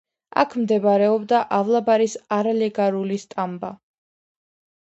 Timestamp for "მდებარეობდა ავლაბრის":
0.61-2.17